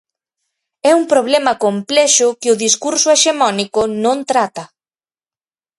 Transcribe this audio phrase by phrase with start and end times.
[0.89, 4.65] É un problema complexo que o discurso hexemónico non trata.